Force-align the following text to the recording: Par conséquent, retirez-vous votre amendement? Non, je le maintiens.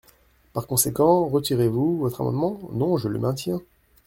Par 0.53 0.65
conséquent, 0.65 1.27
retirez-vous 1.27 1.99
votre 1.99 2.21
amendement? 2.21 2.59
Non, 2.73 2.97
je 2.97 3.07
le 3.07 3.19
maintiens. 3.19 3.61